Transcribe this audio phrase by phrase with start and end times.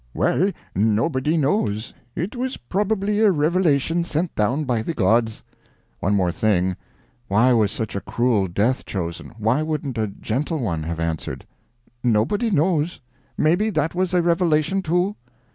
[0.15, 5.43] "Well, nobody knows; it was probably a revelation sent down by the gods."
[5.99, 6.75] One more thing:
[7.27, 11.45] Why was such a cruel death chosen why wouldn't a gentle one have answered?
[12.03, 12.99] "Nobody knows;
[13.37, 15.17] maybe that was a revelation, too."